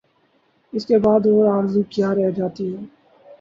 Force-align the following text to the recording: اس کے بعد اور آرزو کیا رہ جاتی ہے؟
اس 0.73 0.85
کے 0.85 0.97
بعد 0.99 1.27
اور 1.27 1.47
آرزو 1.51 1.81
کیا 1.89 2.09
رہ 2.15 2.29
جاتی 2.37 2.73
ہے؟ 2.73 2.81